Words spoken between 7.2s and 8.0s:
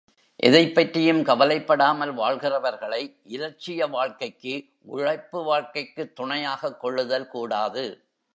கூடாது.